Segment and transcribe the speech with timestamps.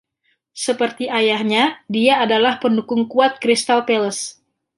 [0.65, 1.65] Seperti ayahnya,
[1.95, 4.23] dia adalah pendukung kuat Crystal Palace.